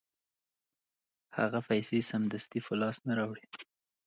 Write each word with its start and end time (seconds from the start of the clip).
هغه 1.37 1.59
پیسې 1.69 1.97
سمدستي 2.11 2.59
په 2.67 2.73
لاس 2.81 2.97
نه 3.07 3.13
راوړي 3.19 3.45